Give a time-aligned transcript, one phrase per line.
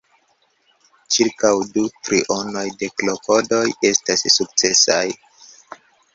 [1.15, 3.61] Ĉirkaŭ du trionoj de klopodoj
[3.93, 5.01] estas sukcesaj.